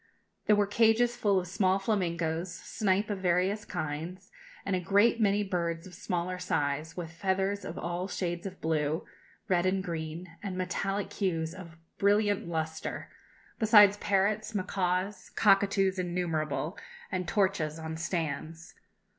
[0.47, 4.31] There were cages full of small flamingoes, snipe of various kinds,
[4.65, 9.05] and a great many birds of smaller size, with feathers of all shades of blue,
[9.47, 13.11] red, and green, and metallic hues of brilliant lustre,
[13.59, 16.79] besides parrots, macaws, cockatoos innumerable,
[17.11, 18.73] and torchas on stands.